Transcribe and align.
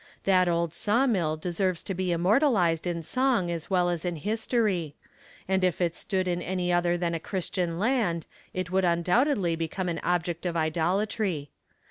That 0.23 0.47
old 0.49 0.73
saw 0.73 1.05
mill 1.05 1.37
deserves 1.37 1.83
to 1.83 1.93
be 1.93 2.11
immortalized 2.11 2.87
in 2.87 3.03
song 3.03 3.51
as 3.51 3.69
well 3.69 3.87
as 3.87 4.03
in 4.03 4.15
history; 4.15 4.95
and 5.47 5.63
if 5.63 5.79
it 5.79 5.95
stood 5.95 6.27
in 6.27 6.41
any 6.41 6.73
other 6.73 6.97
than 6.97 7.13
a 7.13 7.19
christian 7.19 7.77
land, 7.77 8.25
it 8.51 8.71
would 8.71 8.83
undoubtedly 8.83 9.55
become 9.55 9.89
an 9.89 9.99
object 10.03 10.47
of 10.47 10.57
idolatry. 10.57 11.51